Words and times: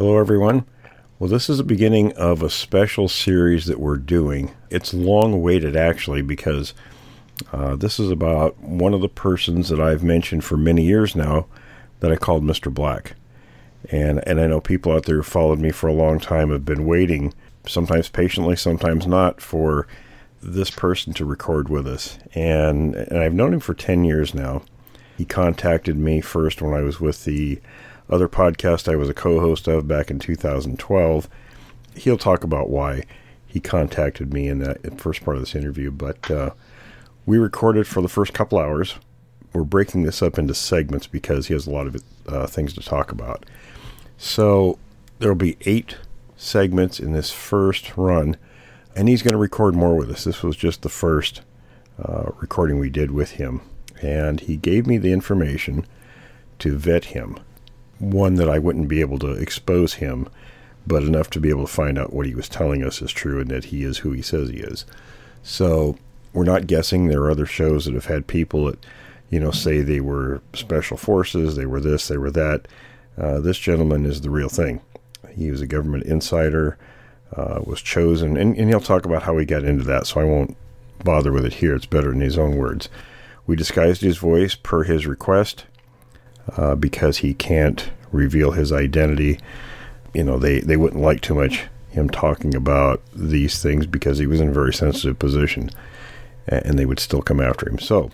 Hello, 0.00 0.16
everyone. 0.16 0.64
Well, 1.18 1.28
this 1.28 1.50
is 1.50 1.58
the 1.58 1.62
beginning 1.62 2.14
of 2.14 2.42
a 2.42 2.48
special 2.48 3.06
series 3.06 3.66
that 3.66 3.78
we're 3.78 3.98
doing. 3.98 4.54
It's 4.70 4.94
long 4.94 5.34
awaited, 5.34 5.76
actually, 5.76 6.22
because 6.22 6.72
uh, 7.52 7.76
this 7.76 8.00
is 8.00 8.10
about 8.10 8.58
one 8.60 8.94
of 8.94 9.02
the 9.02 9.10
persons 9.10 9.68
that 9.68 9.78
I've 9.78 10.02
mentioned 10.02 10.42
for 10.42 10.56
many 10.56 10.84
years 10.84 11.14
now 11.14 11.48
that 11.98 12.10
I 12.10 12.16
called 12.16 12.42
Mr. 12.42 12.72
Black. 12.72 13.14
And, 13.90 14.26
and 14.26 14.40
I 14.40 14.46
know 14.46 14.58
people 14.58 14.90
out 14.90 15.04
there 15.04 15.16
who 15.16 15.22
followed 15.22 15.58
me 15.58 15.70
for 15.70 15.86
a 15.86 15.92
long 15.92 16.18
time 16.18 16.50
have 16.50 16.64
been 16.64 16.86
waiting, 16.86 17.34
sometimes 17.66 18.08
patiently, 18.08 18.56
sometimes 18.56 19.06
not, 19.06 19.42
for 19.42 19.86
this 20.42 20.70
person 20.70 21.12
to 21.12 21.26
record 21.26 21.68
with 21.68 21.86
us. 21.86 22.18
And, 22.34 22.94
and 22.94 23.18
I've 23.18 23.34
known 23.34 23.52
him 23.52 23.60
for 23.60 23.74
10 23.74 24.04
years 24.04 24.32
now. 24.32 24.62
He 25.18 25.26
contacted 25.26 25.98
me 25.98 26.22
first 26.22 26.62
when 26.62 26.72
I 26.72 26.80
was 26.80 27.00
with 27.00 27.26
the 27.26 27.60
other 28.10 28.28
podcast 28.28 28.90
I 28.92 28.96
was 28.96 29.08
a 29.08 29.14
co 29.14 29.40
host 29.40 29.68
of 29.68 29.88
back 29.88 30.10
in 30.10 30.18
2012. 30.18 31.28
He'll 31.94 32.18
talk 32.18 32.44
about 32.44 32.68
why 32.68 33.04
he 33.46 33.60
contacted 33.60 34.32
me 34.32 34.48
in 34.48 34.58
that 34.60 35.00
first 35.00 35.24
part 35.24 35.36
of 35.36 35.42
this 35.42 35.54
interview. 35.54 35.90
But 35.90 36.30
uh, 36.30 36.50
we 37.26 37.38
recorded 37.38 37.86
for 37.86 38.00
the 38.00 38.08
first 38.08 38.32
couple 38.32 38.58
hours. 38.58 38.96
We're 39.52 39.64
breaking 39.64 40.02
this 40.02 40.22
up 40.22 40.38
into 40.38 40.54
segments 40.54 41.06
because 41.06 41.48
he 41.48 41.54
has 41.54 41.66
a 41.66 41.70
lot 41.70 41.88
of 41.88 41.96
uh, 42.28 42.46
things 42.46 42.72
to 42.74 42.80
talk 42.80 43.10
about. 43.10 43.44
So 44.18 44.78
there'll 45.18 45.34
be 45.34 45.56
eight 45.62 45.96
segments 46.36 47.00
in 47.00 47.12
this 47.12 47.30
first 47.30 47.96
run, 47.96 48.36
and 48.94 49.08
he's 49.08 49.22
going 49.22 49.32
to 49.32 49.38
record 49.38 49.74
more 49.74 49.96
with 49.96 50.10
us. 50.10 50.24
This 50.24 50.42
was 50.42 50.56
just 50.56 50.82
the 50.82 50.88
first 50.88 51.42
uh, 52.00 52.30
recording 52.40 52.78
we 52.78 52.90
did 52.90 53.10
with 53.10 53.32
him, 53.32 53.60
and 54.00 54.40
he 54.40 54.56
gave 54.56 54.86
me 54.86 54.96
the 54.98 55.12
information 55.12 55.86
to 56.60 56.76
vet 56.76 57.06
him 57.06 57.40
one 58.00 58.34
that 58.36 58.48
I 58.48 58.58
wouldn't 58.58 58.88
be 58.88 59.00
able 59.00 59.18
to 59.20 59.32
expose 59.32 59.94
him, 59.94 60.28
but 60.86 61.02
enough 61.02 61.30
to 61.30 61.40
be 61.40 61.50
able 61.50 61.66
to 61.66 61.72
find 61.72 61.98
out 61.98 62.12
what 62.12 62.26
he 62.26 62.34
was 62.34 62.48
telling 62.48 62.82
us 62.82 63.00
is 63.00 63.12
true 63.12 63.40
and 63.40 63.50
that 63.50 63.66
he 63.66 63.84
is 63.84 63.98
who 63.98 64.12
he 64.12 64.22
says 64.22 64.48
he 64.48 64.56
is. 64.56 64.84
So 65.42 65.96
we're 66.32 66.44
not 66.44 66.66
guessing. 66.66 67.06
There 67.06 67.22
are 67.22 67.30
other 67.30 67.46
shows 67.46 67.84
that 67.84 67.94
have 67.94 68.06
had 68.06 68.26
people 68.26 68.66
that, 68.66 68.84
you 69.28 69.38
know, 69.38 69.50
say 69.50 69.82
they 69.82 70.00
were 70.00 70.42
special 70.54 70.96
forces, 70.96 71.56
they 71.56 71.66
were 71.66 71.80
this, 71.80 72.08
they 72.08 72.18
were 72.18 72.30
that. 72.30 72.66
Uh, 73.18 73.38
this 73.40 73.58
gentleman 73.58 74.06
is 74.06 74.22
the 74.22 74.30
real 74.30 74.48
thing. 74.48 74.80
He 75.34 75.50
was 75.50 75.60
a 75.60 75.66
government 75.66 76.04
insider, 76.04 76.78
uh, 77.36 77.60
was 77.64 77.82
chosen, 77.82 78.36
and, 78.36 78.56
and 78.56 78.68
he'll 78.68 78.80
talk 78.80 79.04
about 79.04 79.24
how 79.24 79.36
he 79.36 79.44
got 79.44 79.64
into 79.64 79.84
that, 79.84 80.06
so 80.06 80.20
I 80.20 80.24
won't 80.24 80.56
bother 81.04 81.32
with 81.32 81.44
it 81.44 81.54
here. 81.54 81.74
It's 81.74 81.86
better 81.86 82.12
in 82.12 82.20
his 82.20 82.38
own 82.38 82.56
words. 82.56 82.88
We 83.46 83.56
disguised 83.56 84.00
his 84.00 84.18
voice 84.18 84.54
per 84.54 84.84
his 84.84 85.06
request 85.06 85.66
uh, 86.56 86.74
because 86.74 87.18
he 87.18 87.34
can't 87.34 87.90
reveal 88.12 88.52
his 88.52 88.72
identity. 88.72 89.38
You 90.14 90.24
know, 90.24 90.38
they, 90.38 90.60
they 90.60 90.76
wouldn't 90.76 91.02
like 91.02 91.20
too 91.20 91.34
much 91.34 91.64
him 91.90 92.08
talking 92.08 92.54
about 92.54 93.02
these 93.14 93.62
things 93.62 93.86
because 93.86 94.18
he 94.18 94.26
was 94.26 94.40
in 94.40 94.48
a 94.48 94.52
very 94.52 94.72
sensitive 94.72 95.18
position 95.18 95.70
and 96.46 96.78
they 96.78 96.86
would 96.86 96.98
still 96.98 97.22
come 97.22 97.40
after 97.40 97.68
him. 97.68 97.78
So, 97.78 98.10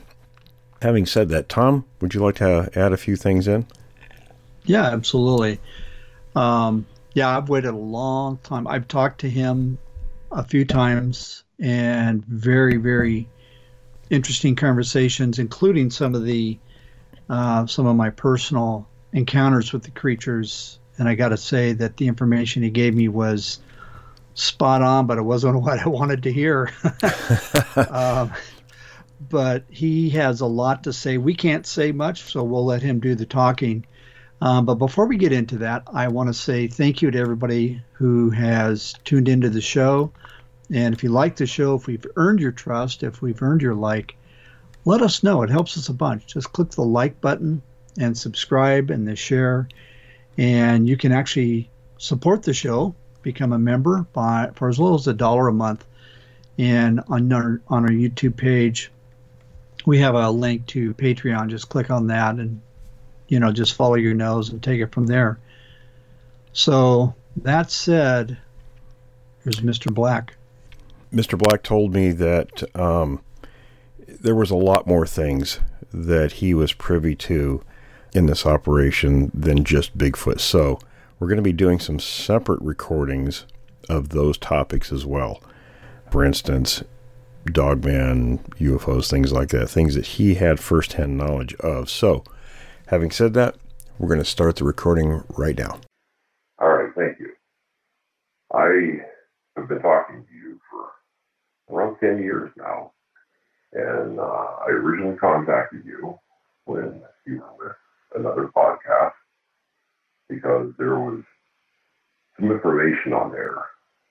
having 0.82 1.06
said 1.06 1.28
that, 1.30 1.48
Tom, 1.48 1.84
would 2.00 2.14
you 2.14 2.20
like 2.20 2.36
to 2.36 2.70
add 2.74 2.92
a 2.92 2.96
few 2.96 3.16
things 3.16 3.48
in? 3.48 3.66
Yeah, 4.64 4.84
absolutely. 4.86 5.60
Um, 6.34 6.86
yeah, 7.14 7.36
I've 7.36 7.48
waited 7.48 7.70
a 7.70 7.76
long 7.76 8.38
time. 8.38 8.66
I've 8.66 8.88
talked 8.88 9.20
to 9.20 9.30
him 9.30 9.78
a 10.32 10.44
few 10.44 10.64
times 10.64 11.44
and 11.58 12.24
very, 12.24 12.76
very 12.76 13.28
interesting 14.10 14.56
conversations, 14.56 15.38
including 15.38 15.90
some 15.90 16.14
of 16.14 16.24
the 16.24 16.58
uh, 17.28 17.66
some 17.66 17.86
of 17.86 17.96
my 17.96 18.10
personal 18.10 18.88
encounters 19.12 19.72
with 19.72 19.82
the 19.82 19.90
creatures. 19.90 20.78
And 20.98 21.08
I 21.08 21.14
got 21.14 21.30
to 21.30 21.36
say 21.36 21.72
that 21.74 21.96
the 21.96 22.08
information 22.08 22.62
he 22.62 22.70
gave 22.70 22.94
me 22.94 23.08
was 23.08 23.60
spot 24.34 24.82
on, 24.82 25.06
but 25.06 25.18
it 25.18 25.22
wasn't 25.22 25.60
what 25.62 25.80
I 25.80 25.88
wanted 25.88 26.22
to 26.24 26.32
hear. 26.32 26.70
um, 27.90 28.32
but 29.28 29.64
he 29.70 30.10
has 30.10 30.40
a 30.40 30.46
lot 30.46 30.84
to 30.84 30.92
say. 30.92 31.18
We 31.18 31.34
can't 31.34 31.66
say 31.66 31.92
much, 31.92 32.22
so 32.22 32.42
we'll 32.44 32.64
let 32.64 32.82
him 32.82 33.00
do 33.00 33.14
the 33.14 33.26
talking. 33.26 33.86
Um, 34.40 34.66
but 34.66 34.74
before 34.74 35.06
we 35.06 35.16
get 35.16 35.32
into 35.32 35.58
that, 35.58 35.84
I 35.92 36.08
want 36.08 36.28
to 36.28 36.34
say 36.34 36.66
thank 36.66 37.00
you 37.00 37.10
to 37.10 37.18
everybody 37.18 37.82
who 37.92 38.30
has 38.30 38.94
tuned 39.04 39.28
into 39.28 39.48
the 39.48 39.62
show. 39.62 40.12
And 40.70 40.94
if 40.94 41.02
you 41.02 41.10
like 41.10 41.36
the 41.36 41.46
show, 41.46 41.74
if 41.74 41.86
we've 41.86 42.04
earned 42.16 42.40
your 42.40 42.52
trust, 42.52 43.02
if 43.02 43.22
we've 43.22 43.40
earned 43.40 43.62
your 43.62 43.74
like, 43.74 44.16
let 44.86 45.02
us 45.02 45.22
know. 45.22 45.42
It 45.42 45.50
helps 45.50 45.76
us 45.76 45.90
a 45.90 45.92
bunch. 45.92 46.26
Just 46.26 46.52
click 46.52 46.70
the 46.70 46.82
like 46.82 47.20
button 47.20 47.60
and 47.98 48.16
subscribe 48.16 48.88
and 48.90 49.06
the 49.06 49.16
share. 49.16 49.68
And 50.38 50.88
you 50.88 50.96
can 50.96 51.12
actually 51.12 51.68
support 51.98 52.44
the 52.44 52.54
show, 52.54 52.94
become 53.20 53.52
a 53.52 53.58
member 53.58 54.06
by 54.12 54.50
for 54.54 54.68
as 54.68 54.78
little 54.78 54.96
as 54.96 55.08
a 55.08 55.12
dollar 55.12 55.48
a 55.48 55.52
month. 55.52 55.84
And 56.56 57.02
on 57.08 57.30
our 57.32 57.60
on 57.68 57.82
our 57.82 57.90
YouTube 57.90 58.36
page, 58.36 58.90
we 59.84 59.98
have 59.98 60.14
a 60.14 60.30
link 60.30 60.66
to 60.68 60.94
Patreon. 60.94 61.48
Just 61.48 61.68
click 61.68 61.90
on 61.90 62.06
that 62.06 62.36
and 62.36 62.62
you 63.28 63.40
know 63.40 63.52
just 63.52 63.74
follow 63.74 63.96
your 63.96 64.14
nose 64.14 64.50
and 64.50 64.62
take 64.62 64.80
it 64.80 64.92
from 64.92 65.06
there. 65.06 65.38
So 66.52 67.14
that 67.42 67.70
said, 67.70 68.38
here's 69.42 69.60
Mr. 69.60 69.92
Black. 69.92 70.36
Mr. 71.12 71.36
Black 71.36 71.62
told 71.62 71.92
me 71.92 72.12
that 72.12 72.62
um, 72.74 73.20
there 74.20 74.34
was 74.34 74.50
a 74.50 74.56
lot 74.56 74.86
more 74.86 75.06
things 75.06 75.60
that 75.92 76.32
he 76.32 76.54
was 76.54 76.72
privy 76.72 77.14
to 77.14 77.62
in 78.14 78.26
this 78.26 78.46
operation 78.46 79.30
than 79.34 79.64
just 79.64 79.96
Bigfoot. 79.96 80.40
So 80.40 80.78
we're 81.18 81.28
going 81.28 81.36
to 81.36 81.42
be 81.42 81.52
doing 81.52 81.78
some 81.78 81.98
separate 81.98 82.60
recordings 82.62 83.46
of 83.88 84.10
those 84.10 84.38
topics 84.38 84.92
as 84.92 85.06
well. 85.06 85.42
For 86.10 86.24
instance, 86.24 86.82
Dogman, 87.46 88.38
UFOs, 88.58 89.10
things 89.10 89.32
like 89.32 89.48
that, 89.50 89.68
things 89.68 89.94
that 89.94 90.06
he 90.06 90.34
had 90.34 90.60
firsthand 90.60 91.16
knowledge 91.16 91.54
of. 91.56 91.88
So, 91.88 92.24
having 92.88 93.10
said 93.10 93.34
that, 93.34 93.56
we're 93.98 94.08
going 94.08 94.20
to 94.20 94.24
start 94.24 94.56
the 94.56 94.64
recording 94.64 95.22
right 95.36 95.56
now. 95.56 95.80
All 96.58 96.68
right, 96.68 96.92
thank 96.96 97.18
you. 97.18 97.32
I 98.52 99.04
have 99.56 99.68
been 99.68 99.80
talking 99.80 100.24
to 100.24 100.34
you 100.34 100.60
for 100.70 101.74
around 101.74 101.98
10 102.00 102.22
years 102.22 102.50
now, 102.56 102.92
and 103.76 104.18
uh, 104.18 104.46
I 104.66 104.70
originally 104.70 105.16
contacted 105.18 105.84
you 105.84 106.18
when 106.64 107.02
you 107.26 107.42
were 107.58 107.76
with 108.14 108.20
another 108.20 108.48
podcast 108.56 109.12
because 110.28 110.72
there 110.78 110.98
was 110.98 111.22
some 112.38 112.50
information 112.50 113.12
on 113.12 113.30
there 113.32 113.56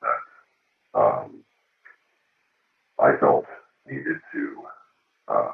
that 0.01 0.99
um, 0.99 1.43
I 2.99 3.17
felt 3.19 3.45
needed 3.87 4.17
to 4.33 4.63
uh, 5.27 5.51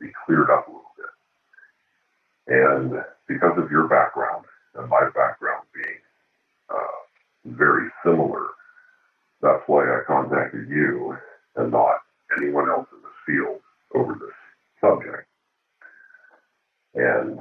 be 0.00 0.08
cleared 0.26 0.50
up 0.50 0.66
a 0.66 0.70
little 0.70 0.84
bit. 0.96 2.54
And 2.54 3.04
because 3.28 3.56
of 3.58 3.70
your 3.70 3.86
background 3.86 4.44
and 4.74 4.88
my 4.88 5.08
background 5.14 5.66
being 5.72 6.00
uh, 6.68 7.56
very 7.56 7.88
similar, 8.04 8.48
that's 9.40 9.62
why 9.68 9.84
I 9.84 10.00
contacted 10.06 10.68
you 10.68 11.16
and 11.56 11.70
not 11.70 11.98
anyone 12.36 12.68
else 12.68 12.88
in 12.92 13.02
this 13.02 13.11
field 13.26 13.60
over 13.94 14.14
this 14.14 14.34
subject. 14.80 15.28
And 16.94 17.40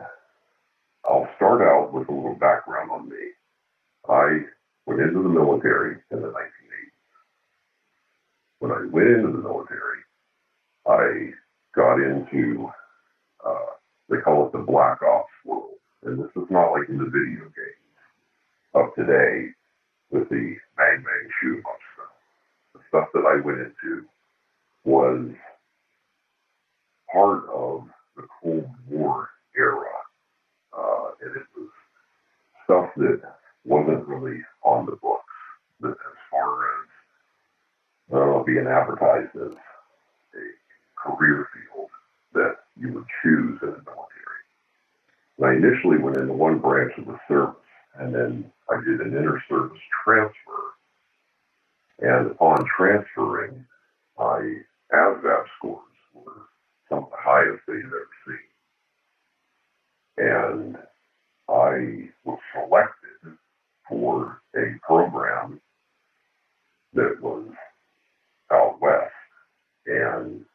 I'll 1.05 1.27
start 1.35 1.61
out 1.61 1.93
with 1.93 2.07
a 2.09 2.13
little 2.13 2.35
background 2.35 2.91
on 2.91 3.09
me. 3.09 3.31
I 4.07 4.39
went 4.85 5.01
into 5.01 5.21
the 5.21 5.29
military 5.29 5.97
in 6.11 6.21
the 6.21 6.27
1980s. 6.27 6.91
When 8.59 8.71
I 8.71 8.85
went 8.91 9.07
into 9.07 9.31
the 9.31 9.43
military, 9.43 9.99
I 10.87 11.31
got 11.75 11.95
into, 11.95 12.69
uh, 13.45 13.73
they 14.09 14.17
call 14.17 14.47
it 14.47 14.51
the 14.51 14.59
black 14.59 15.01
ops 15.01 15.31
world. 15.45 15.75
And 16.03 16.19
this 16.19 16.31
is 16.35 16.49
not 16.49 16.71
like 16.71 16.89
in 16.89 16.97
the 16.97 17.05
video 17.05 17.45
games 17.45 17.81
of 18.73 18.93
today 18.95 19.49
with 20.11 20.29
the 20.29 20.55
bang 20.77 21.03
bang 21.03 21.29
shoot 21.41 21.59
up 21.59 21.77
stuff. 21.93 22.15
The 22.73 22.79
stuff 22.89 23.07
that 23.13 23.25
I 23.25 23.45
went 23.45 23.59
into 23.59 24.05
was 24.83 25.29
part 27.11 27.47
of 27.49 27.85
the 28.15 28.27
Cold 28.41 28.69
War 28.89 29.29
era 29.57 29.91
uh, 30.77 31.09
and 31.21 31.35
it 31.35 31.43
was 31.55 31.69
stuff 32.65 32.89
that 32.97 33.21
wasn't 33.65 34.07
really 34.07 34.41
on 34.63 34.85
the 34.85 34.95
books 34.97 35.23
as 35.85 35.95
far 36.31 36.63
as 36.63 36.87
I 38.13 38.43
being 38.45 38.67
advertised 38.67 39.35
as 39.35 39.53
a 40.35 40.45
career 40.97 41.47
field 41.53 41.89
that 42.33 42.57
you 42.79 42.93
would 42.93 43.05
choose 43.23 43.59
in 43.61 43.69
the 43.69 43.83
military. 43.83 44.41
And 45.37 45.45
I 45.47 45.53
initially 45.53 45.97
went 45.97 46.17
into 46.17 46.33
one 46.33 46.59
branch 46.59 46.93
of 46.97 47.05
the 47.05 47.19
service, 47.27 47.55
and 47.97 48.13
then 48.13 48.51
I 48.69 48.77
did 48.83 49.01
an 49.01 49.15
inter-service 49.15 49.79
transfer. 50.03 50.33
And 51.99 52.31
upon 52.31 52.65
transferring, 52.77 53.65
my 54.17 54.55
ASVAB 54.93 55.43
scores 55.57 55.81
were 56.13 56.47
some 56.89 56.99
of 56.99 57.09
the 57.11 57.17
highest 57.19 57.61
they 57.67 57.75
had 57.75 57.85
ever 57.85 58.09
seen. 58.27 58.37
And 60.17 60.77
I 61.49 62.09
was 62.23 62.39
selected 62.53 63.37
for 63.87 64.41
a 64.55 64.79
program 64.85 65.61
that 67.01 67.21
was 67.21 67.47
out 68.51 68.79
west. 68.79 69.11
And 69.87 70.45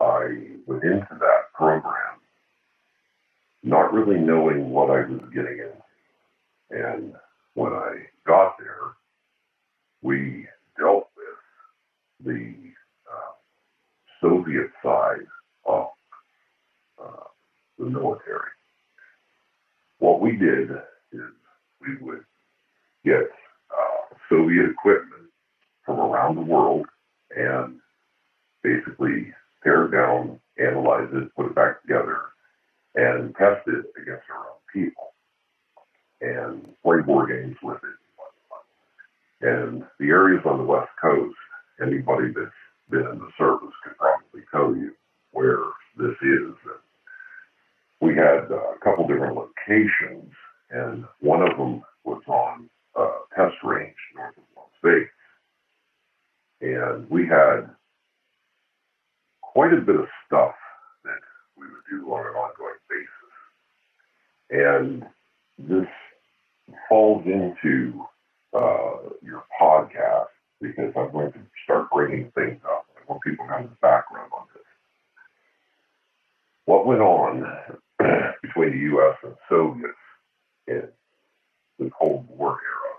I 0.00 0.22
went 0.66 0.84
into 0.84 1.08
that 1.10 1.52
program 1.54 2.20
not 3.64 3.92
really 3.92 4.20
knowing 4.20 4.70
what 4.70 4.90
I 4.90 5.00
was 5.06 5.20
getting 5.34 5.58
into. 5.58 5.72
And 6.70 7.14
when 7.54 7.72
I 7.72 8.02
got 8.26 8.56
there, 8.58 8.92
we 10.02 10.46
dealt 10.78 11.08
with 11.16 12.26
the 12.26 12.54
uh, 13.10 13.32
Soviet 14.20 14.70
side 14.82 15.26
of 15.66 15.88
uh, 17.02 17.24
the 17.78 17.86
military. 17.86 18.50
What 19.98 20.20
we 20.20 20.32
did 20.36 20.70
is 21.12 21.30
we 21.80 21.96
would 22.02 22.24
get 23.04 23.30
uh, 23.70 24.14
Soviet 24.28 24.70
equipment 24.70 25.23
from 25.84 26.00
around 26.00 26.36
the 26.36 26.42
world 26.42 26.86
and 27.36 27.80
basically 28.62 29.32
tear 29.62 29.86
it 29.86 29.90
down, 29.90 30.40
analyze 30.58 31.08
it, 31.12 31.34
put 31.34 31.46
it 31.46 31.54
back 31.54 31.82
together, 31.82 32.20
and 32.94 33.34
test 33.36 33.66
it 33.66 33.84
against 34.00 34.24
our 34.30 34.46
own 34.50 34.62
people 34.72 35.14
and 36.20 36.74
play 36.82 37.00
board 37.04 37.28
games 37.28 37.56
with 37.62 37.78
it. 37.82 39.46
And 39.46 39.84
the 39.98 40.08
areas 40.08 40.42
on 40.46 40.58
the 40.58 40.64
West 40.64 40.90
Coast, 41.00 41.36
anybody 41.82 42.28
that's 42.34 42.50
been 42.90 43.06
in 43.06 43.18
the 43.18 43.30
service 43.36 43.74
could 43.82 43.96
probably 43.98 44.42
tell 44.50 44.74
you 44.74 44.92
where 45.32 45.58
this 45.96 46.16
is. 46.22 46.54
And 46.64 46.80
we 48.00 48.14
had 48.14 48.50
a 48.50 48.78
couple 48.82 49.06
different 49.06 49.36
locations, 49.36 50.32
and 50.70 51.04
one 51.20 51.42
of 51.42 51.56
them 51.58 51.82
was 52.04 52.22
on 52.26 52.70
a 52.96 53.06
test 53.36 53.56
range 53.64 53.94
north 54.16 54.36
of 54.38 54.44
Las 54.56 54.68
Vegas. 54.82 55.08
And 56.64 57.10
we 57.10 57.26
had 57.26 57.68
quite 59.42 59.74
a 59.74 59.82
bit 59.82 59.96
of 59.96 60.06
stuff 60.26 60.54
that 61.04 61.20
we 61.58 61.66
would 61.66 61.84
do 61.90 62.10
on 62.10 62.20
an 62.26 62.34
ongoing 62.34 62.80
basis. 62.88 63.10
And 64.50 65.06
this 65.58 65.86
falls 66.88 67.22
into 67.26 68.06
uh, 68.54 69.10
your 69.22 69.44
podcast 69.60 70.28
because 70.62 70.94
I'm 70.96 71.12
going 71.12 71.32
to 71.32 71.40
start 71.64 71.90
bringing 71.90 72.30
things 72.30 72.62
up. 72.64 72.86
I 72.96 73.12
want 73.12 73.22
people 73.22 73.46
to 73.46 73.52
have 73.52 73.64
the 73.64 73.76
background 73.82 74.30
on 74.34 74.46
this. 74.54 74.62
What 76.64 76.86
went 76.86 77.02
on 77.02 77.44
between 78.42 78.70
the 78.70 78.78
U.S. 78.78 79.16
and 79.22 79.34
Soviets 79.50 79.92
in 80.66 80.88
the 81.78 81.90
Cold 81.90 82.26
War 82.26 82.58
era, 82.58 82.94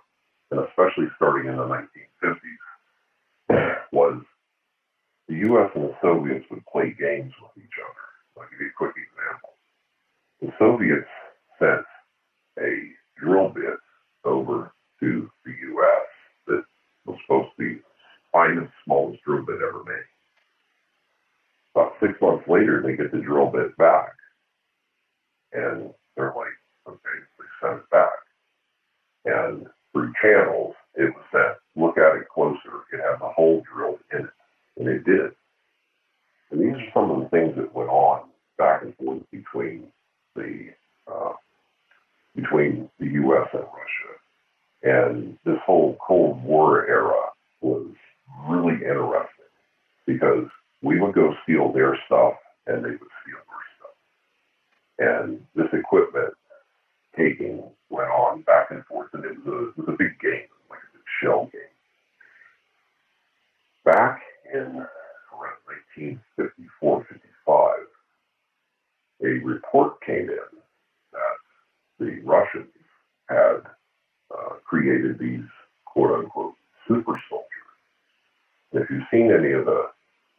and 0.51 0.59
especially 0.69 1.07
starting 1.15 1.49
in 1.49 1.55
the 1.55 1.63
1950s, 1.63 2.59
was 3.95 4.21
the 5.27 5.35
U.S. 5.35 5.71
and 5.73 5.85
the 5.85 5.95
Soviets 6.15 6.45
would 6.49 6.65
play 6.65 6.95
games 6.97 7.33
with 7.41 7.63
each 7.63 7.77
other. 7.83 8.43
I'll 8.43 8.49
give 8.49 8.61
you 8.61 8.67
a 8.67 8.77
quick 8.77 8.95
example. 8.95 9.53
The 10.41 10.51
Soviets 10.59 11.09
sent 11.59 11.85
a 12.59 12.91
drill 13.19 13.49
bit 13.49 13.79
over 14.23 14.71
to 15.01 15.29
the 15.45 15.51
U.S. 15.51 16.07
that 16.47 16.63
was 17.05 17.17
supposed 17.25 17.49
to 17.57 17.63
be 17.63 17.73
the 17.75 17.81
finest, 18.31 18.71
smallest 18.85 19.23
drill 19.23 19.45
bit 19.45 19.57
ever 19.57 19.83
made. 19.83 20.07
About 21.75 21.93
six 21.99 22.13
months 22.21 22.47
later, 22.47 22.81
they 22.81 22.95
get 22.95 23.11
the 23.11 23.19
drill 23.19 23.51
bit 23.51 23.75
back, 23.77 24.13
and 25.51 25.89
they're 26.15 26.33
like, 26.35 26.55
okay, 26.87 27.19
they 27.37 27.67
sent 27.67 27.79
it 27.79 27.89
back. 27.89 28.09
And 29.25 29.67
through 29.91 30.13
channels, 30.21 30.75
it 30.95 31.13
was 31.13 31.25
sent, 31.31 31.57
look 31.75 31.97
at 31.97 32.15
it 32.15 32.29
closer, 32.33 32.87
it 32.93 33.01
has 33.01 33.19
a 33.21 33.31
hole 33.33 33.63
drilled 33.73 33.99
in 34.13 34.25
it. 34.25 34.33
And 34.77 34.87
it 34.87 35.03
did. 35.03 35.31
And 36.51 36.61
these 36.61 36.75
are 36.75 36.91
some 36.93 37.11
of 37.11 37.21
the 37.21 37.29
things 37.29 37.55
that 37.55 37.73
went 37.73 37.89
on 37.89 38.29
back 38.57 38.83
and 38.83 38.95
forth 38.95 39.21
between 39.31 39.87
the 40.35 40.69
uh, 41.11 41.33
between 42.35 42.89
the 42.99 43.05
U.S. 43.05 43.47
and 43.53 43.63
Russia. 43.63 44.15
And 44.83 45.37
this 45.45 45.57
whole 45.65 45.97
Cold 46.05 46.43
War 46.43 46.87
era 46.87 47.29
was 47.61 47.87
really 48.47 48.75
interesting 48.75 49.45
because 50.05 50.47
we 50.81 50.99
would 50.99 51.15
go 51.15 51.33
steal 51.43 51.71
their 51.71 51.97
stuff 52.05 52.35
and 52.67 52.83
they 52.83 52.89
would 52.89 52.99
steal 52.99 53.41
our 53.49 53.63
stuff. 53.77 53.95
And 54.99 55.45
this 55.55 55.67
equipment 55.73 56.33
taking 57.17 57.63
went 57.89 58.09
on 58.09 58.41
back 58.41 58.71
and 58.71 58.85
forth, 58.85 59.09
and 59.13 59.23
it 59.25 59.37
was 59.45 59.47
a, 59.47 59.69
it 59.69 59.77
was 59.77 59.87
a 59.87 59.97
big 59.97 60.19
game, 60.19 60.47
like 60.69 60.79
a 60.79 60.97
big 60.97 61.03
shell 61.21 61.49
game. 61.51 61.61
Back 63.83 64.21
in 64.53 64.85
1954 65.97 67.07
55, 67.09 67.75
a 69.23 69.45
report 69.45 70.01
came 70.01 70.29
in 70.29 70.59
that 71.13 71.37
the 71.99 72.19
Russians 72.23 72.67
had 73.29 73.61
uh, 74.33 74.55
created 74.65 75.19
these 75.19 75.45
quote 75.85 76.19
unquote 76.19 76.55
super 76.87 77.15
soldiers. 77.29 77.47
If 78.73 78.89
you've 78.89 79.07
seen 79.11 79.31
any 79.31 79.51
of 79.53 79.65
the 79.65 79.89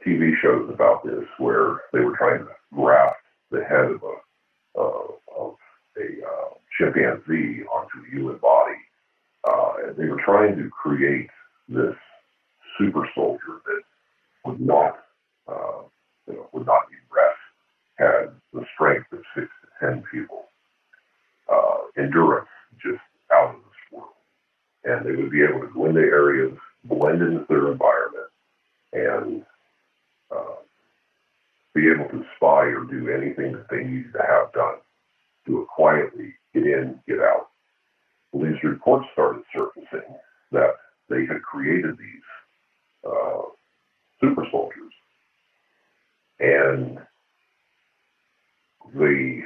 TV 0.06 0.32
shows 0.42 0.70
about 0.70 1.04
this, 1.04 1.24
where 1.38 1.80
they 1.92 2.00
were 2.00 2.16
trying 2.16 2.40
to 2.40 2.50
graft 2.74 3.16
the 3.50 3.64
head 3.64 3.90
of 3.90 4.02
a 4.02 4.78
uh, 4.78 5.06
of 5.38 5.56
a 5.96 6.26
uh, 6.26 6.48
chimpanzee 6.78 7.64
onto 7.64 8.06
a 8.06 8.10
human 8.10 8.36
body, 8.36 8.76
uh, 9.48 9.72
and 9.86 9.96
they 9.96 10.04
were 10.06 10.20
trying 10.22 10.56
to 10.56 10.68
create 10.68 11.28
this 11.68 11.94
super 12.78 13.08
soldier 13.14 13.60
that 13.64 13.82
would 14.44 14.60
not, 14.60 14.98
uh, 15.48 15.82
you 16.26 16.34
know, 16.34 16.48
would 16.52 16.66
not 16.66 16.88
be 16.90 16.96
breast, 17.10 17.38
had 17.98 18.30
the 18.52 18.64
strength 18.74 19.12
of 19.12 19.22
six 19.34 19.46
to 19.62 19.68
ten 19.86 20.02
people, 20.12 20.44
uh, 21.52 21.78
endurance 21.96 22.48
just 22.82 23.02
out 23.32 23.54
of 23.54 23.56
this 23.56 23.92
world, 23.92 24.10
and 24.84 25.04
they 25.06 25.20
would 25.20 25.30
be 25.30 25.42
able 25.42 25.60
to 25.60 25.72
go 25.72 25.86
into 25.86 26.00
areas, 26.00 26.56
blend 26.84 27.22
into 27.22 27.44
their 27.48 27.72
environment, 27.72 28.30
and 28.92 29.44
uh, 30.34 30.56
be 31.74 31.88
able 31.88 32.08
to 32.08 32.24
spy 32.36 32.64
or 32.64 32.84
do 32.84 33.08
anything 33.10 33.52
that 33.52 33.68
they 33.70 33.84
needed 33.84 34.12
to 34.12 34.22
have 34.26 34.52
done. 34.52 34.76
Do 35.46 35.62
it 35.62 35.68
quietly, 35.68 36.34
get 36.54 36.64
in, 36.64 36.98
get 37.06 37.20
out. 37.20 37.48
Well, 38.32 38.50
these 38.50 38.62
reports 38.64 39.06
started 39.12 39.44
surfacing 39.54 40.16
that 40.52 40.74
they 41.08 41.24
had 41.26 41.42
created 41.42 41.96
these 41.98 42.26
uh, 43.06 43.42
super 44.20 44.46
soldiers. 44.50 44.92
And 46.38 46.98
the 48.94 49.42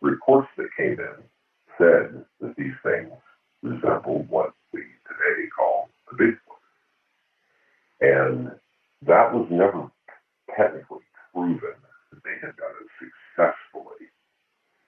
reports 0.00 0.48
that 0.56 0.68
came 0.76 0.98
in 0.98 1.22
said 1.78 2.24
that 2.40 2.56
these 2.56 2.74
things 2.82 3.12
resembled 3.62 4.28
what 4.28 4.52
we 4.72 4.80
today 4.80 5.48
call 5.56 5.88
the 6.10 6.16
Bigfoot. 6.16 6.38
And 8.00 8.50
that 9.06 9.32
was 9.32 9.46
never 9.50 9.90
technically 10.56 11.04
proven 11.32 11.74
that 12.10 12.22
they 12.24 12.34
had 12.40 12.56
done 12.56 12.74
it 12.80 12.88
successfully. 13.36 14.06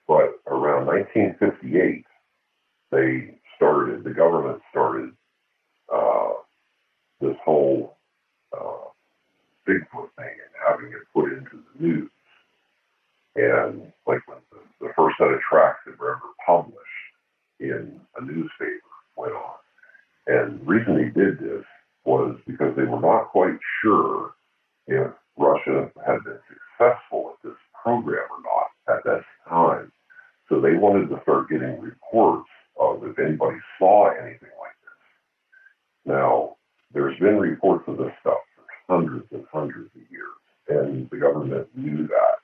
But 0.07 0.39
around 0.47 0.85
1958, 0.87 2.05
they 2.91 3.39
started, 3.55 4.03
the 4.03 4.11
government 4.11 4.61
started 4.69 5.11
uh, 5.93 6.33
this 7.21 7.35
whole 7.43 7.94
Bigfoot 9.67 10.09
thing 10.17 10.35
and 10.37 10.53
having 10.67 10.91
it 10.91 11.07
put 11.13 11.33
into 11.33 11.57
the 11.57 11.85
news. 11.85 12.09
And 13.35 13.91
like 14.07 14.25
when 14.27 14.37
the, 14.51 14.59
the 14.87 14.93
first 14.95 15.17
set 15.17 15.31
of 15.31 15.39
tracks 15.41 15.79
that 15.85 15.99
were 15.99 16.15
ever 16.15 16.31
published 16.45 16.79
in 17.59 17.99
a 18.17 18.23
newspaper 18.23 18.81
went 19.17 19.33
on. 19.33 19.55
And 20.27 20.59
the 20.59 20.65
reason 20.65 20.95
they 20.95 21.09
did 21.09 21.39
this 21.39 21.65
was 22.05 22.37
because 22.47 22.75
they 22.75 22.83
were 22.83 23.01
not 23.01 23.29
quite 23.29 23.57
sure 23.81 24.31
if 24.87 25.11
Russia 25.37 25.91
had 26.05 26.23
been 26.23 26.39
successful 26.47 27.33
at 27.33 27.49
this 27.49 27.57
program 27.83 28.25
or 28.29 28.41
not 28.43 28.97
at 28.97 29.03
that 29.03 29.23
time. 29.49 29.91
So 30.49 30.61
they 30.61 30.75
wanted 30.75 31.09
to 31.09 31.21
start 31.23 31.49
getting 31.49 31.81
reports 31.81 32.49
of 32.79 33.03
if 33.03 33.17
anybody 33.19 33.57
saw 33.79 34.11
anything 34.11 34.53
like 34.61 34.77
this. 34.83 36.13
Now, 36.13 36.55
there's 36.93 37.17
been 37.19 37.37
reports 37.37 37.83
of 37.87 37.97
this 37.97 38.13
stuff 38.21 38.44
hundreds 38.87 39.25
and 39.31 39.45
hundreds 39.51 39.89
of 39.95 40.01
years, 40.11 40.39
and 40.69 41.09
the 41.09 41.17
government 41.17 41.67
knew 41.75 42.07
that, 42.07 42.39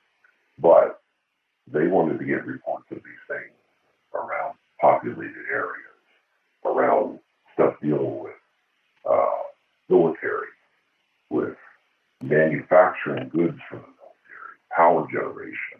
but 0.58 1.00
they 1.72 1.86
wanted 1.86 2.18
to 2.18 2.24
get 2.24 2.46
reports 2.46 2.86
of 2.90 2.98
these 2.98 3.24
things 3.28 3.54
around 4.14 4.54
populated 4.80 5.46
areas, 5.50 6.02
around 6.64 7.18
stuff 7.54 7.74
dealing 7.80 8.18
with 8.20 8.32
uh, 9.08 9.42
military, 9.88 10.48
with 11.30 11.56
manufacturing 12.22 13.28
goods 13.28 13.58
for 13.68 13.76
the 13.76 13.92
military, 13.98 14.58
power 14.76 15.06
generation, 15.10 15.78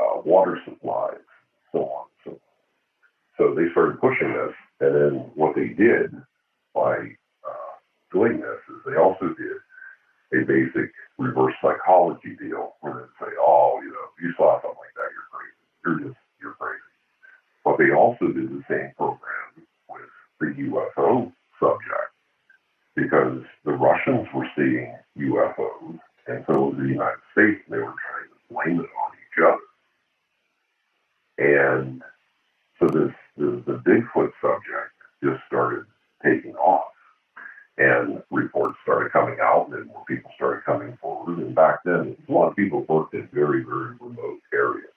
uh, 0.00 0.20
water 0.24 0.58
supplies, 0.64 1.18
so 1.72 1.78
on 1.80 2.06
and 2.06 2.18
so 2.24 2.30
forth. 2.30 2.40
So 3.38 3.54
they 3.54 3.70
started 3.72 4.00
pushing 4.00 4.32
this, 4.32 4.54
and 4.80 4.94
then 4.94 5.30
what 5.34 5.54
they 5.54 5.68
did 5.68 6.14
by 6.74 6.94
uh, 6.94 7.72
doing 8.12 8.40
this 8.40 8.60
is 8.68 8.82
they 8.86 8.96
also 8.96 9.34
did 9.34 9.58
a 10.32 10.44
basic 10.46 10.92
reverse 11.18 11.51
psychology 11.62 12.36
deal 12.36 12.74
where 12.82 12.94
they'd 12.94 13.26
say, 13.26 13.32
"Oh, 13.40 13.80
you 13.82 13.90
know, 13.90 14.06
if 14.16 14.22
you 14.22 14.34
saw 14.36 14.60
something 14.62 14.78
like 14.78 14.96
that, 14.96 15.10
you're 15.14 15.30
crazy. 15.32 15.64
You're 15.86 16.00
just 16.10 16.20
you're 16.42 16.54
crazy." 16.54 16.82
But 17.64 17.78
they 17.78 17.92
also 17.92 18.28
did 18.28 18.50
the 18.50 18.64
same 18.68 18.92
program 18.96 19.66
with 19.88 20.10
the 20.40 20.46
UFO 20.70 21.32
subject 21.60 22.12
because 22.96 23.42
the 23.64 23.72
Russians 23.72 24.28
were 24.34 24.48
seeing 24.56 24.94
UFOs, 25.18 25.98
and 26.28 26.44
so 26.46 26.60
was 26.66 26.76
the 26.78 26.88
United 26.88 27.22
States, 27.32 27.62
and 27.66 27.74
they 27.74 27.78
were 27.78 27.94
trying 27.96 28.28
to 28.28 28.54
blame 28.54 28.80
it 28.80 28.90
on 29.04 29.12
each 29.14 29.42
other. 29.42 29.68
And 31.38 32.02
so 32.78 32.86
this 32.86 33.14
the, 33.36 33.62
the 33.66 33.78
Bigfoot 33.78 34.32
subject 34.42 34.92
just 35.24 35.40
started 35.46 35.86
taking 36.24 36.54
off, 36.56 36.92
and 37.78 38.22
reports 38.30 38.78
started 38.82 39.12
coming 39.12 39.38
out, 39.42 39.70
and 39.72 39.86
more 39.86 40.04
people 40.06 40.30
started 40.36 40.64
coming 40.64 40.98
forward. 41.00 41.38
And 41.38 41.54
back 41.54 41.80
then, 41.84 42.16
a 42.28 42.32
lot 42.32 42.48
of 42.48 42.56
people 42.56 42.84
worked 42.88 43.14
in 43.14 43.28
very 43.32 43.64
very 43.64 43.94
remote 44.00 44.40
areas. 44.52 44.90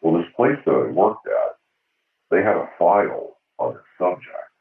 Well, 0.00 0.14
this 0.14 0.30
place 0.48 0.64
that 0.64 0.72
I 0.72 0.90
worked 0.90 1.26
at, 1.26 1.56
they 2.30 2.38
had 2.38 2.56
a 2.56 2.70
file 2.78 3.36
on 3.58 3.74
the 3.74 3.80
subject, 3.98 4.52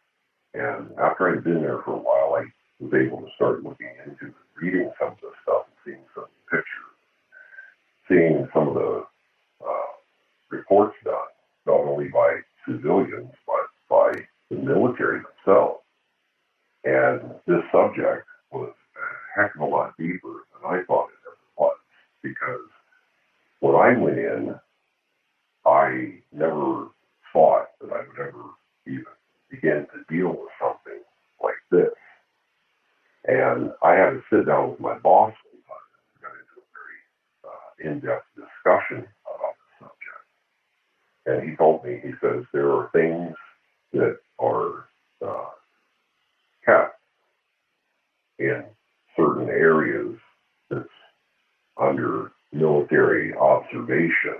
and 0.53 0.91
after 0.99 1.29
I'd 1.29 1.43
been 1.43 1.61
there 1.61 1.81
for 1.85 1.93
a 1.93 1.97
while, 1.97 2.35
I 2.35 2.45
was 2.79 2.93
able 2.93 3.21
to 3.21 3.31
start 3.35 3.63
looking 3.63 3.91
into 4.05 4.33
reading 4.61 4.91
some 4.99 5.09
of 5.09 5.17
the 5.21 5.31
stuff 5.43 5.65
and 5.67 5.75
seeing 5.85 6.03
some 6.13 6.25
pictures, 6.51 6.97
seeing 8.09 8.47
some 8.53 8.69
of 8.69 8.73
the 8.73 9.05
uh, 9.65 9.91
reports 10.49 10.95
done, 11.05 11.31
not 11.65 11.79
only 11.79 12.09
by 12.09 12.39
civilians, 12.67 13.31
but 13.45 13.67
by 13.89 14.11
the 14.49 14.57
military 14.57 15.21
themselves. 15.21 15.83
And 16.83 17.21
this 17.45 17.63
subject 17.71 18.25
was 18.51 18.73
a 18.73 19.41
heck 19.41 19.55
of 19.55 19.61
a 19.61 19.65
lot 19.65 19.93
deeper 19.97 20.43
than 20.51 20.69
I 20.69 20.83
thought 20.83 21.09
it 21.09 21.27
ever 21.27 21.37
was, 21.57 21.77
because 22.23 22.67
when 23.59 23.75
I 23.75 23.97
went 23.97 24.17
in, 24.17 24.55
I 25.67 26.13
never 26.31 26.87
thought 27.33 27.67
that 27.81 27.91
I 27.91 27.99
would 27.99 28.19
ever 28.19 28.43
even 28.87 29.03
begin 29.51 29.85
to 29.93 30.15
deal 30.15 30.29
with 30.29 30.49
something 30.61 31.01
like 31.43 31.55
this. 31.69 31.91
And 33.25 33.71
I 33.83 33.93
had 33.95 34.11
to 34.11 34.23
sit 34.31 34.47
down 34.47 34.71
with 34.71 34.79
my 34.79 34.97
boss 34.99 35.33
one 35.51 35.61
time 35.67 35.87
and 36.13 36.21
got 36.21 36.31
into 36.31 36.61
a 36.63 36.67
very 36.71 37.01
uh, 37.43 37.91
in-depth 37.91 38.27
discussion 38.35 39.07
about 39.25 39.55
the 39.59 39.85
subject. 39.85 40.23
And 41.25 41.49
he 41.49 41.57
told 41.57 41.83
me, 41.83 41.99
he 42.01 42.11
says, 42.21 42.45
there 42.53 42.71
are 42.71 42.89
things 42.93 43.35
that 43.91 44.19
are 44.39 44.87
uh, 45.25 45.49
kept 46.65 46.95
in 48.39 48.63
certain 49.17 49.49
areas 49.49 50.15
that's 50.69 50.87
under 51.77 52.31
military 52.53 53.35
observation 53.35 54.35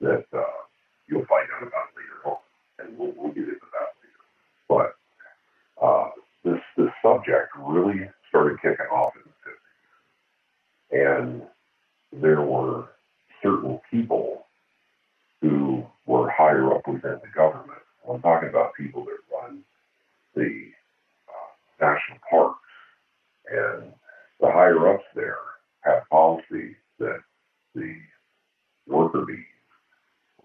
that 0.00 0.24
uh, 0.32 0.60
you'll 1.08 1.26
find 1.26 1.48
out 1.56 1.62
about 1.62 1.88
later 1.96 2.24
on. 2.24 2.38
And 2.78 2.98
we'll, 2.98 3.12
we'll 3.16 3.32
get 3.32 3.44
into 3.44 3.60
that 3.72 3.90
later. 4.00 4.24
But 4.68 5.84
uh, 5.84 6.10
this 6.44 6.60
this 6.76 6.90
subject 7.02 7.50
really 7.58 8.08
started 8.28 8.60
kicking 8.62 8.86
off 8.92 9.12
in 9.16 9.22
the 10.90 10.96
50s. 10.96 11.20
And 11.20 11.42
there 12.22 12.42
were 12.42 12.88
certain 13.42 13.80
people 13.90 14.44
who 15.40 15.84
were 16.06 16.30
higher 16.30 16.72
up 16.74 16.86
within 16.86 17.18
the 17.22 17.30
government. 17.34 17.78
I'm 18.08 18.20
talking 18.22 18.48
about 18.48 18.74
people 18.74 19.04
that 19.04 19.18
run 19.32 19.60
the 20.34 20.70
uh, 21.28 21.84
national 21.84 22.18
parks. 22.28 22.58
And 23.50 23.92
the 24.40 24.50
higher 24.50 24.94
ups 24.94 25.04
there 25.14 25.38
have 25.80 26.08
policy 26.08 26.76
that 26.98 27.20
the 27.74 27.96
worker 28.86 29.24
bees 29.26 29.38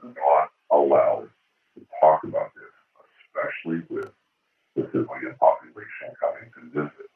were 0.01 0.09
not 0.09 0.49
allowed 0.71 1.29
to 1.75 1.85
talk 2.01 2.23
about 2.23 2.51
this, 2.55 2.63
with 3.89 4.11
the 4.75 4.83
civilian 4.91 5.35
population 5.39 6.11
coming 6.19 6.51
to 6.53 6.81
visit. 6.81 7.09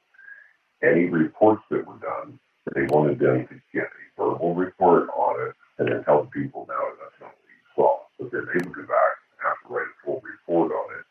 Any 0.81 1.05
reports 1.05 1.61
that 1.69 1.85
were 1.85 1.99
done, 1.99 2.39
they 2.73 2.83
wanted 2.83 3.19
them 3.19 3.47
to 3.47 3.55
get 3.73 3.87
a 3.87 4.21
verbal 4.21 4.55
report 4.55 5.09
on 5.09 5.47
it 5.47 5.55
and 5.77 5.87
then 5.89 6.03
tell 6.03 6.23
the 6.23 6.29
people, 6.29 6.65
now 6.69 6.79
that's 7.01 7.19
not 7.21 7.31
what 7.31 7.49
you 7.49 7.67
saw. 7.75 7.99
But 8.19 8.31
then 8.31 8.45
they 8.47 8.65
would 8.65 8.75
go 8.75 8.81
back 8.83 9.15
and 9.31 9.39
have 9.43 9.59
to 9.67 9.73
write 9.73 9.87
a 9.87 10.05
full 10.05 10.21
report 10.23 10.71
on 10.71 10.87
it 10.97 11.05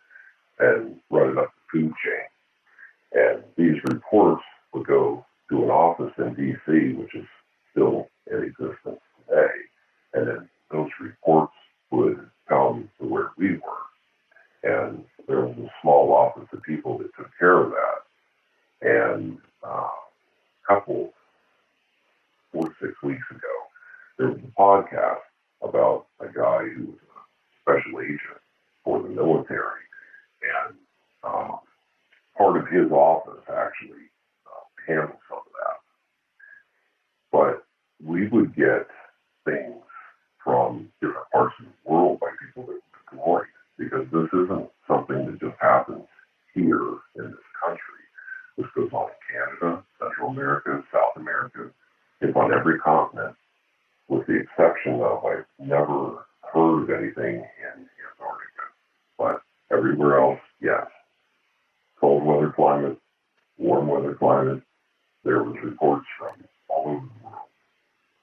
and 0.60 1.00
run 1.10 1.30
it 1.30 1.38
up 1.38 1.52
the 1.54 1.80
food 1.80 1.92
chain. 2.04 2.28
And 3.12 3.44
these 3.56 3.82
reports 3.84 4.42
would 4.72 4.86
go 4.86 5.24
to 5.50 5.62
an 5.64 5.70
office 5.70 6.12
in 6.18 6.34
D.C., 6.34 6.94
which 6.94 7.14
is 7.14 7.26
still 7.72 8.08
in 8.30 8.44
existence 8.44 9.00
today. 9.28 9.54
And 10.14 10.28
then 10.28 10.48
those 10.70 10.90
reports 11.00 11.52
would 11.90 12.28
come 12.48 12.88
to 13.00 13.06
where 13.06 13.30
we 13.36 13.52
were. 13.54 13.88
And 14.62 15.04
there 15.26 15.40
was 15.40 15.56
a 15.58 15.70
small 15.82 16.12
office 16.12 16.48
of 16.52 16.62
people 16.62 16.98
that 16.98 17.14
took 17.16 17.30
care 17.38 17.62
of 17.62 17.70
that. 17.70 18.88
And 18.88 19.38
uh, 19.64 19.88
a 19.88 20.66
couple, 20.66 21.12
four 22.52 22.64
to 22.64 22.74
six 22.80 22.92
weeks 23.02 23.24
ago, 23.30 23.48
there 24.18 24.28
was 24.28 24.38
a 24.38 24.60
podcast 24.60 25.20
about 25.62 26.06
a 26.20 26.26
guy 26.26 26.64
who 26.74 26.86
was 26.86 26.98
a 27.16 27.60
special 27.62 28.00
agent 28.00 28.40
for 28.84 29.02
the 29.02 29.08
military. 29.08 29.84
And 30.42 30.76
uh, 31.22 31.56
part 32.36 32.56
of 32.56 32.68
his 32.68 32.90
office 32.90 33.42
actually 33.48 34.06
uh, 34.46 34.64
handled 34.86 35.18
some 35.28 35.38
of 35.38 35.52
that. 35.60 35.78
But 37.30 37.64
we 38.04 38.28
would 38.28 38.54
get 38.54 38.86
things 39.44 39.82
from 40.42 40.88
different 41.00 41.30
parts 41.32 41.54
of 41.60 41.66
the 41.66 41.90
world 41.90 42.20
by 42.20 42.28
people 42.44 42.62
that 42.66 42.72
were 42.72 43.10
deployed 43.10 43.46
because 43.76 44.06
this 44.12 44.28
isn't 44.32 44.68
something 44.86 45.26
that 45.26 45.40
just 45.40 45.56
happens 45.60 46.06
here 46.54 46.98
in 47.16 47.24
this 47.30 47.48
country. 47.64 48.02
This 48.56 48.66
goes 48.74 48.90
on 48.92 49.08
in 49.08 49.60
Canada, 49.60 49.82
Central 50.00 50.30
America, 50.30 50.82
South 50.92 51.16
America. 51.16 51.70
It's 52.20 52.36
on 52.36 52.52
every 52.52 52.78
continent, 52.80 53.36
with 54.08 54.26
the 54.26 54.34
exception 54.40 55.00
of 55.00 55.24
I've 55.24 55.44
never 55.58 56.26
heard 56.52 56.82
of 56.84 56.90
anything 56.90 57.36
in 57.36 57.76
Antarctica. 58.10 58.66
But 59.16 59.42
everywhere 59.70 60.18
else, 60.18 60.40
yes. 60.60 60.86
Cold 62.00 62.24
weather 62.24 62.52
climate, 62.54 62.98
warm 63.58 63.86
weather 63.86 64.14
climate, 64.14 64.62
there 65.24 65.42
was 65.42 65.56
reports 65.62 66.06
from 66.18 66.44
all 66.68 66.88
over 66.88 67.06
the 67.06 67.24
world. 67.24 67.48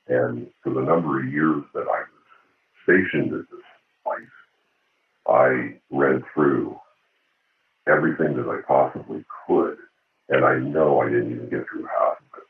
And 0.08 0.48
for 0.64 0.74
the 0.74 0.82
number 0.82 1.20
of 1.20 1.32
years 1.32 1.64
that 1.74 1.88
I 1.88 2.04
was 2.04 2.16
stationed 2.84 3.34
at 3.34 3.50
this 3.50 3.66
place, 4.04 4.36
I 5.28 5.76
read 5.90 6.24
through 6.34 6.80
that 8.46 8.52
I 8.52 8.62
possibly 8.68 9.24
could, 9.48 9.78
and 10.30 10.46
I 10.46 10.58
know 10.60 11.02
I 11.02 11.10
didn't 11.10 11.32
even 11.32 11.50
get 11.50 11.66
through 11.70 11.86
half 11.86 12.18
of 12.18 12.40
it. 12.40 12.48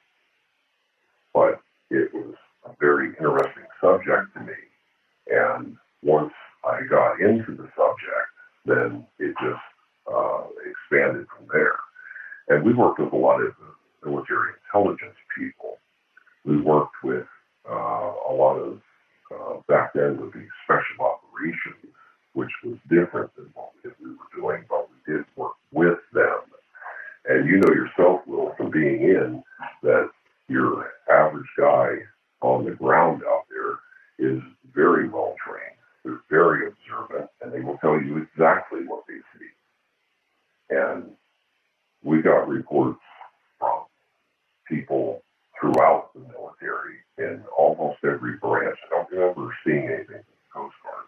But 1.33 1.61
it 1.89 2.13
was 2.13 2.35
a 2.65 2.71
very 2.79 3.09
interesting 3.09 3.63
subject 3.81 4.33
to 4.33 4.41
me. 4.41 4.53
And 5.27 5.77
once 6.03 6.33
I 6.63 6.81
got 6.89 7.19
into 7.19 7.51
the 7.55 7.69
subject, 7.75 8.29
then 8.65 9.05
it 9.19 9.35
just 9.41 9.61
uh, 10.11 10.43
expanded 10.65 11.27
from 11.35 11.47
there. 11.51 11.77
And 12.47 12.63
we 12.63 12.73
worked 12.73 12.99
with 12.99 13.13
a 13.13 13.17
lot 13.17 13.41
of 13.41 13.53
military 14.03 14.53
intelligence 14.65 15.15
people. 15.37 15.77
We 16.45 16.61
worked 16.61 16.95
with 17.03 17.25
uh, 17.69 17.73
a 18.29 18.33
lot 18.33 18.57
of, 18.57 18.81
uh, 19.31 19.61
back 19.67 19.93
then, 19.93 20.19
would 20.21 20.33
be 20.33 20.47
special 20.63 21.05
operations, 21.05 21.93
which 22.33 22.51
was 22.63 22.77
different 22.89 23.35
than 23.35 23.49
what 23.53 23.71
we 23.83 24.09
were 24.09 24.31
doing, 24.35 24.65
but 24.69 24.87
did 25.07 25.25
work 25.35 25.53
with 25.71 25.99
them. 26.13 26.39
And 27.27 27.47
you 27.47 27.57
know 27.57 27.73
yourself, 27.73 28.21
Will, 28.27 28.53
from 28.57 28.69
being 28.71 29.01
in, 29.01 29.43
that 29.83 30.09
your 30.47 30.91
average 31.11 31.47
guy 31.57 31.95
on 32.41 32.65
the 32.65 32.71
ground 32.71 33.23
out 33.27 33.45
there 33.49 33.79
is 34.29 34.41
very 34.73 35.09
well 35.09 35.35
trained. 35.45 35.61
They're 36.03 36.21
very 36.29 36.67
observant, 36.67 37.29
and 37.41 37.51
they 37.51 37.61
will 37.61 37.75
will 37.75 37.77
tell 37.77 38.01
you 38.01 38.17
exactly 38.17 38.81
what 38.87 39.03
they 39.07 39.15
see. 39.37 39.49
And 40.69 41.11
we 42.03 42.21
got 42.21 42.47
reports 42.47 42.99
from 43.59 43.83
people 44.67 45.21
throughout 45.59 46.11
the 46.13 46.21
military 46.21 46.97
in 47.17 47.43
almost 47.57 47.99
every 48.03 48.37
branch. 48.37 48.77
I 48.85 48.95
don't 48.95 49.11
remember 49.11 49.55
seeing 49.65 49.85
anything 49.85 50.05
from 50.07 50.15
the 50.17 50.53
Coast 50.53 50.75
Guard, 50.83 51.05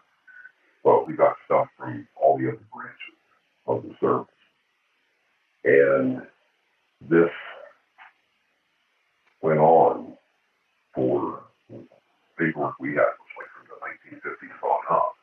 but 0.84 1.06
we 1.06 1.14
got 1.14 1.36
stuff 1.44 1.68
from 1.76 2.06
all 2.16 2.38
the 2.38 2.48
other 2.48 2.60
branches 2.74 3.18
of 3.66 3.82
the 3.82 3.94
service. 4.00 4.26
And 5.64 6.22
this 7.08 7.30
went 9.42 9.58
on 9.60 10.14
for 10.94 11.42
paperwork 12.38 12.74
we 12.80 12.90
had 12.90 12.98
was 13.18 13.34
like 13.36 13.48
from 13.54 13.66
the 13.68 14.16
1950s 14.16 14.62
on 14.62 14.96
up. 14.96 15.14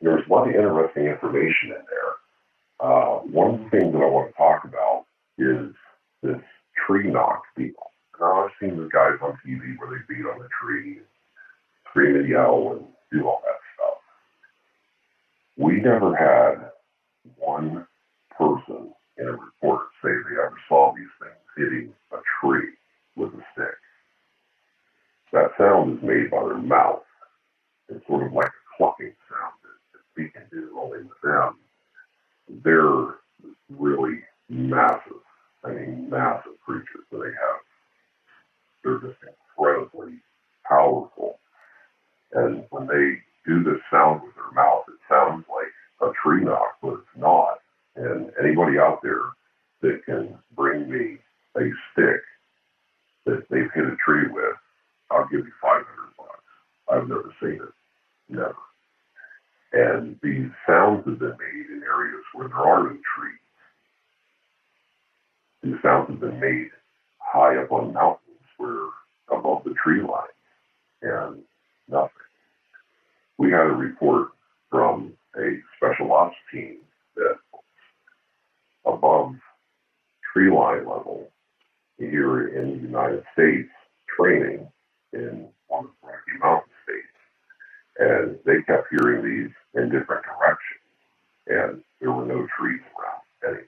There's 0.00 0.26
a 0.28 0.32
lot 0.32 0.48
of 0.48 0.54
interesting 0.54 1.06
information 1.06 1.68
in 1.70 1.84
there. 1.88 2.14
Uh, 2.80 3.20
one 3.54 3.70
things 3.70 3.92
that 3.92 4.02
I 4.02 4.06
want 4.06 4.30
to 4.30 4.36
talk 4.36 4.64
about 4.64 5.04
is 5.38 5.74
this 6.22 6.40
tree 6.86 7.10
knock 7.10 7.42
deal. 7.56 7.70
Now 8.20 8.44
I've 8.44 8.50
seen 8.60 8.76
the 8.76 8.88
guys 8.92 9.18
on 9.22 9.38
TV 9.46 9.78
where 9.78 9.90
they 9.90 10.14
beat 10.14 10.26
on 10.26 10.40
the 10.40 10.48
tree, 10.60 10.98
scream 11.88 12.16
and 12.16 12.28
yell, 12.28 12.72
and 12.72 12.86
do 13.12 13.26
all 13.26 13.42
that 13.44 13.60
stuff. 13.74 13.98
We 15.56 15.80
never 15.80 16.16
had 16.16 16.70
one 17.36 17.86
person 18.36 18.92
in 19.18 19.28
a 19.28 19.32
report 19.32 19.86
say 20.02 20.10
they 20.10 20.40
ever 20.40 20.58
saw 20.68 20.92
these 20.94 21.06
things 21.20 21.34
hitting 21.56 21.92
a 22.12 22.18
tree 22.40 22.70
with 23.16 23.30
a 23.34 23.42
stick. 23.52 23.78
That 25.32 25.50
sound 25.58 25.98
is 25.98 26.04
made 26.04 26.30
by 26.30 26.44
their 26.44 26.58
mouth. 26.58 27.02
It's 27.88 28.06
sort 28.06 28.26
of 28.26 28.32
like 28.32 28.46
a 28.46 28.76
clucking 28.76 29.14
sound 29.28 29.54
that, 29.62 29.78
that 29.92 30.04
we 30.16 30.28
can 30.30 30.42
do 30.50 30.76
only 30.80 30.98
with 30.98 31.20
them. 31.22 31.58
They're 32.62 33.14
really 33.70 34.20
massive. 34.48 35.22
I 35.64 35.70
mean, 35.72 36.08
massive 36.10 36.60
creatures 36.64 37.04
that 37.10 37.18
they 37.18 37.30
have. 37.30 37.60
They're 38.82 38.98
just 38.98 39.20
incredibly 39.56 40.18
powerful. 40.68 41.38
And 42.32 42.64
when 42.70 42.86
they 42.86 43.22
do 43.46 43.62
this 43.62 43.80
sound 43.90 44.22
with 44.22 44.34
their 44.34 44.50
mouth, 44.52 44.84
it 44.88 44.98
sounds 45.08 45.44
like 45.48 46.08
a 46.08 46.12
tree 46.22 46.44
knock, 46.44 46.76
but 46.82 46.94
it's 46.94 47.16
not. 47.16 47.60
And 47.96 48.30
anybody 48.42 48.78
out 48.78 49.00
there 49.02 49.22
that 49.82 50.04
can 50.04 50.36
bring 50.54 50.90
me 50.90 51.18
a 51.56 51.70
stick 51.92 52.22
that 53.26 53.48
they've 53.50 53.70
hit 53.74 53.84
a 53.84 53.96
tree 54.04 54.26
with, 54.30 54.56
I'll 55.10 55.28
give 55.28 55.46
you 55.46 55.52
500 55.62 55.84
bucks. 56.16 56.30
I've 56.90 57.08
never 57.08 57.32
seen 57.40 57.60
it. 57.62 57.72
Never. 58.28 58.56
And 59.72 60.18
these 60.22 60.50
sounds 60.66 61.04
have 61.06 61.18
been 61.18 61.36
made 61.38 61.66
in 61.70 61.82
areas 61.82 62.24
where 62.32 62.48
there 62.48 62.58
are 62.58 62.84
no 62.84 62.90
trees. 62.90 63.38
These 65.62 65.82
sounds 65.82 66.10
have 66.10 66.20
been 66.20 66.40
made 66.40 66.70
high 67.18 67.56
up 67.56 67.72
on 67.72 67.92
mountains 67.92 68.20
where 68.56 68.88
above 69.30 69.64
the 69.64 69.74
tree 69.82 70.02
line 70.02 70.22
and 71.02 71.42
nothing. 71.88 72.10
We 73.38 73.50
had 73.50 73.66
a 73.66 73.72
report 73.72 74.28
from 74.70 75.14
a 75.36 75.58
special 75.76 76.12
ops 76.12 76.36
team 76.52 76.78
that 77.16 77.36
above 78.84 79.34
tree 80.32 80.33
line 80.50 80.86
level 80.86 81.28
here 81.98 82.48
in 82.48 82.76
the 82.76 82.82
United 82.82 83.24
States 83.32 83.70
training 84.18 84.68
in 85.12 85.48
one 85.68 85.84
of 85.84 85.90
the 86.02 86.06
Rocky 86.08 86.38
Mountain 86.40 86.72
states. 86.84 87.06
And 87.98 88.38
they 88.44 88.62
kept 88.66 88.88
hearing 88.90 89.24
these 89.24 89.52
in 89.74 89.90
different 89.90 90.24
directions. 90.24 90.82
And 91.46 91.82
there 92.00 92.12
were 92.12 92.26
no 92.26 92.46
trees 92.58 92.80
around 92.98 93.22
anywhere. 93.44 93.66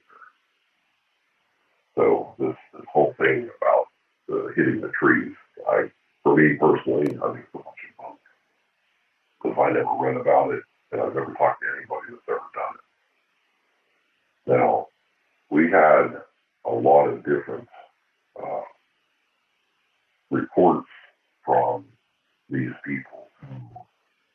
So 1.95 2.35
this, 2.39 2.55
this 2.73 2.85
whole 2.91 3.13
thing 3.17 3.49
about 3.61 3.87
the 4.27 4.53
hitting 4.55 4.81
the 4.81 4.91
trees, 4.99 5.33
I, 5.69 5.89
for 6.23 6.35
me 6.35 6.55
personally, 6.55 7.17
I 7.23 7.33
think 7.33 7.45
it's 7.45 7.55
a 7.55 7.57
bunch 7.57 7.83
of 7.89 7.97
bunk. 7.97 8.19
Because 9.41 9.57
I 9.59 9.71
never 9.71 9.95
read 9.99 10.17
about 10.17 10.51
it, 10.53 10.63
and 10.91 11.01
I've 11.01 11.15
never 11.15 11.33
talked 11.33 11.61
to 11.61 11.67
anybody 11.77 12.07
that's 12.11 12.29
ever 12.29 12.39
done 12.53 12.75
it. 12.75 14.57
Now, 14.57 14.87
we 15.49 15.71
had 15.71 16.21
a 16.67 16.73
lot 16.73 17.07
of 17.07 17.23
different 17.23 17.67
uh, 18.41 18.61
reports 20.29 20.87
from 21.45 21.85
these 22.49 22.71
people, 22.85 23.27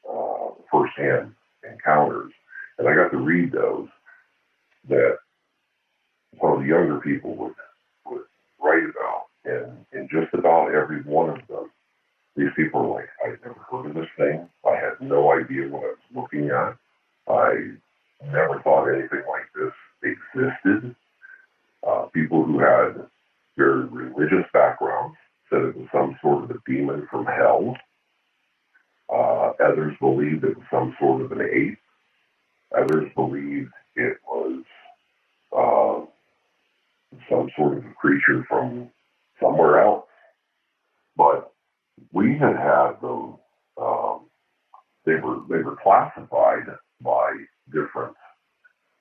uh, 0.08 0.50
firsthand 0.70 1.34
encounters, 1.70 2.32
and 2.78 2.88
I 2.88 2.94
got 2.94 3.10
to 3.10 3.18
read 3.18 3.52
those 3.52 3.88
that 4.88 5.18
some 6.40 6.52
of 6.52 6.60
the 6.60 6.66
younger 6.66 6.98
people 7.00 7.34
would 7.36 7.54
would 8.06 8.22
write 8.62 8.84
about, 8.84 9.26
and 9.44 9.84
in 9.92 10.08
just 10.10 10.32
about 10.34 10.74
every 10.74 11.02
one 11.02 11.30
of 11.30 11.46
them, 11.48 11.70
these 12.36 12.50
people 12.56 12.80
are 12.80 13.00
like, 13.00 13.08
"I 13.24 13.28
never 13.46 13.60
heard 13.70 13.86
of 13.86 13.94
this 13.94 14.08
thing. 14.16 14.48
I 14.66 14.76
had 14.76 15.00
no 15.00 15.32
idea 15.32 15.68
what 15.68 15.84
I 15.84 15.88
was 15.88 15.98
looking 16.14 16.50
at. 16.50 16.76
I 17.28 17.72
never 18.32 18.60
thought 18.62 18.88
anything 18.88 19.22
like 19.28 19.52
this 19.54 19.72
existed." 20.02 20.96
Uh, 21.86 22.06
people 22.14 22.44
who 22.44 22.58
had 22.58 23.06
very 23.56 23.84
religious 23.86 24.46
backgrounds 24.52 25.16
said 25.50 25.62
it 25.62 25.76
was 25.76 25.88
some 25.92 26.16
sort 26.22 26.44
of 26.44 26.50
a 26.50 26.58
demon 26.66 27.06
from 27.10 27.26
hell. 27.26 27.76
Uh, 29.12 29.52
others 29.64 29.94
believed 30.00 30.44
it 30.44 30.56
was 30.56 30.66
some 30.70 30.96
sort 31.00 31.22
of 31.22 31.32
an 31.32 31.42
ape. 31.42 31.78
Others 32.76 33.10
believed 33.14 33.70
it 33.96 34.18
was 34.26 34.64
uh, 35.56 36.06
some 37.30 37.50
sort 37.56 37.78
of 37.78 37.84
a 37.84 37.94
creature 37.94 38.44
from 38.48 38.90
somewhere 39.40 39.82
else. 39.82 40.06
But 41.16 41.52
we 42.12 42.38
had 42.38 42.56
had 42.56 43.00
them. 43.02 43.36
Um, 43.80 44.20
they 45.04 45.14
were 45.16 45.40
they 45.48 45.62
were 45.62 45.76
classified 45.82 46.64
by 47.00 47.32
different 47.72 48.14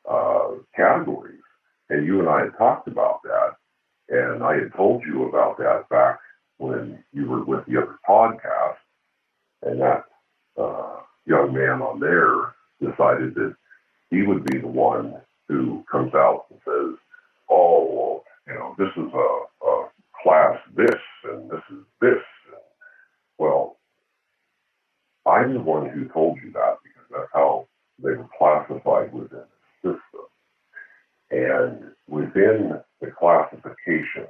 uh, 0.09 0.49
categories, 0.75 1.30
and 1.91 2.07
you 2.07 2.19
and 2.19 2.29
I 2.29 2.45
had 2.45 2.57
talked 2.57 2.87
about 2.87 3.21
that, 3.23 3.55
and 4.09 4.43
I 4.43 4.55
had 4.55 4.73
told 4.75 5.03
you 5.03 5.27
about 5.27 5.57
that 5.57 5.89
back 5.89 6.19
when 6.57 7.03
you 7.11 7.25
were 7.27 7.43
with 7.43 7.65
the 7.65 7.77
other 7.77 7.99
podcast, 8.07 8.77
and 9.63 9.81
that 9.81 10.05
uh, 10.57 11.01
young 11.25 11.53
man 11.53 11.81
on 11.81 11.99
there 11.99 12.55
decided 12.79 13.35
that 13.35 13.55
he 14.09 14.21
would 14.23 14.45
be 14.45 14.57
the 14.59 14.67
one 14.67 15.15
who 15.49 15.83
comes 15.91 16.13
out 16.15 16.45
and 16.49 16.59
says, 16.65 16.97
"Oh, 17.49 17.85
well, 17.91 18.23
you 18.47 18.53
know, 18.53 18.75
this 18.77 18.91
is 18.95 19.11
a, 19.13 19.65
a 19.67 19.89
class 20.23 20.57
this, 20.75 21.01
and 21.25 21.49
this 21.49 21.63
is 21.71 21.83
this." 21.99 22.23
And, 22.47 22.61
well, 23.37 23.77
I'm 25.25 25.53
the 25.53 25.59
one 25.59 25.89
who 25.89 26.05
told 26.07 26.37
you 26.43 26.51
that 26.53 26.77
because 26.83 27.09
that's 27.11 27.29
how 27.33 27.67
they 28.01 28.11
were 28.11 28.29
classified 28.37 29.13
within. 29.13 29.50
And 31.31 31.91
within 32.09 32.81
the 32.99 33.07
classification, 33.17 34.27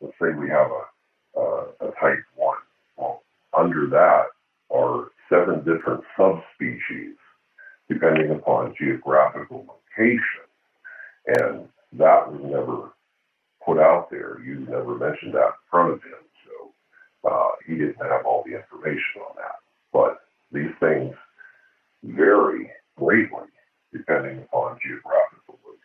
let's 0.00 0.14
say 0.20 0.28
we 0.36 0.48
have 0.48 0.68
a, 0.70 1.40
a, 1.40 1.90
type 2.00 2.24
1. 2.36 2.56
Well, 2.96 3.22
under 3.56 3.86
that 3.88 4.24
are 4.74 5.08
seven 5.28 5.58
different 5.58 6.02
subspecies 6.16 7.16
depending 7.88 8.30
upon 8.30 8.74
geographical 8.78 9.66
location. 9.68 10.48
And 11.26 11.68
that 11.92 12.32
was 12.32 12.40
never 12.42 12.92
put 13.64 13.78
out 13.78 14.08
there. 14.10 14.40
You 14.44 14.60
never 14.60 14.96
mentioned 14.96 15.34
that 15.34 15.46
in 15.46 15.64
front 15.70 15.92
of 15.92 16.02
him. 16.02 16.18
So 16.46 17.30
uh, 17.30 17.50
he 17.66 17.74
didn't 17.74 17.96
have 17.96 18.24
all 18.24 18.42
the 18.46 18.56
information 18.56 19.20
on 19.28 19.36
that. 19.36 19.56
But 19.92 20.22
these 20.50 20.72
things 20.80 21.14
vary 22.02 22.70
greatly 22.96 23.48
depending 23.92 24.38
upon 24.38 24.78
geographical 24.82 25.31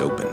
open 0.00 0.27